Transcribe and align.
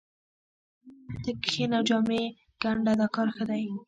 ته 1.23 1.31
کښېنه 1.43 1.75
او 1.79 1.83
جامې 1.89 2.23
ګنډه 2.61 2.93
دا 2.99 3.07
کار 3.15 3.27
ښه 3.35 3.43
دی 3.49 3.65